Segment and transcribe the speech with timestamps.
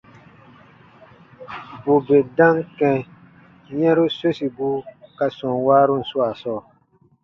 [1.83, 2.97] Bù bè dam kɛ̃
[3.79, 4.67] yɛ̃ru sosibu
[5.17, 6.59] ka sɔm waarun swaa sɔɔ,